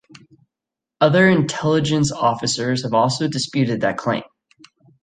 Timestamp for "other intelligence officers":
0.99-2.81